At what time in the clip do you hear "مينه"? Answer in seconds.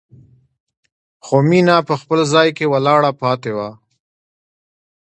1.49-1.75